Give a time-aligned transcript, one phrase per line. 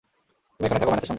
[0.55, 1.09] তুমি এখানেই থাকো মাইনাসের সাথে।